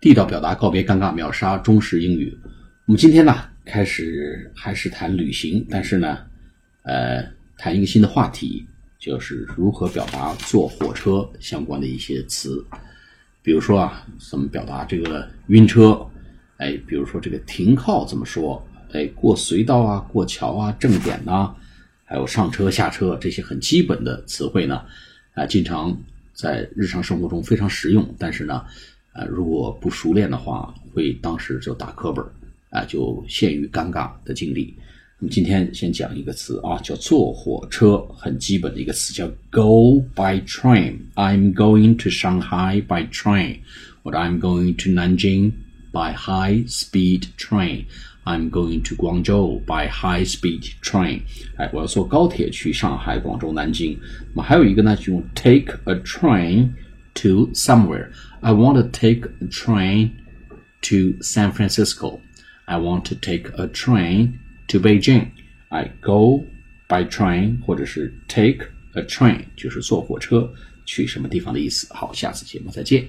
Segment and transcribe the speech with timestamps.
[0.00, 2.32] 地道表达，告别尴尬，秒杀中式英语。
[2.86, 6.18] 我们今天呢，开始还是谈旅行，但是呢，
[6.82, 7.20] 呃，
[7.56, 8.64] 谈一个新的话题，
[9.00, 12.64] 就是如何表达坐火车相关的一些词。
[13.42, 16.00] 比如说啊，怎么表达这个晕车？
[16.58, 18.64] 哎，比如说这个停靠怎么说？
[18.92, 21.52] 哎，过隧道啊，过桥啊，正点呐，
[22.04, 24.80] 还有上车下车这些很基本的词汇呢，
[25.34, 26.00] 啊，经常
[26.34, 28.64] 在日常生活中非常实用，但是呢。
[29.18, 32.24] 啊，如果不熟练的话，会当时就打磕本
[32.70, 34.72] 啊，就陷于尴尬的境地。
[35.18, 40.94] 那么今天先讲一个词啊，叫坐火车，很基本的一个词叫 go by train。
[41.16, 43.56] I'm going to Shanghai by train，
[44.04, 45.50] 或者 I'm going to Nanjing
[45.90, 47.86] by high speed train。
[48.24, 51.22] I'm going to Guangzhou by high speed train。
[51.56, 53.98] 哎，我要坐高铁去上海、广州、南京。
[54.34, 56.68] 那么还有一个呢，就用 take a train
[57.17, 60.11] to somewhere。I want to take a train
[60.81, 62.19] to San Francisco.
[62.65, 65.31] I want to take a train to Beijing.
[65.69, 66.45] I go
[66.87, 70.53] by train 或者是 take a train 就是坐火车
[70.85, 71.87] 去什么地方的意思。
[71.93, 73.07] 好，下次节目再见。